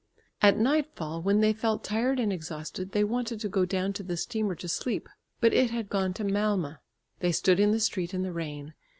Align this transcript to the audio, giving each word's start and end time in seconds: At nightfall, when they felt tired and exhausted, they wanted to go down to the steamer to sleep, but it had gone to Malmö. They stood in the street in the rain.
At 0.41 0.57
nightfall, 0.57 1.21
when 1.21 1.41
they 1.41 1.53
felt 1.53 1.83
tired 1.83 2.19
and 2.19 2.33
exhausted, 2.33 2.91
they 2.91 3.03
wanted 3.03 3.39
to 3.41 3.47
go 3.47 3.65
down 3.65 3.93
to 3.93 4.01
the 4.01 4.17
steamer 4.17 4.55
to 4.55 4.67
sleep, 4.67 5.07
but 5.39 5.53
it 5.53 5.69
had 5.69 5.89
gone 5.91 6.11
to 6.15 6.23
Malmö. 6.25 6.79
They 7.19 7.31
stood 7.31 7.59
in 7.59 7.69
the 7.69 7.79
street 7.79 8.11
in 8.15 8.23
the 8.23 8.33
rain. 8.33 8.73